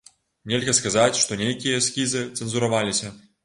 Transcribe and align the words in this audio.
Нельга 0.53 0.73
сказаць, 0.77 1.21
што 1.25 1.39
нейкія 1.43 1.77
эскізы 1.83 2.27
цэнзураваліся. 2.37 3.17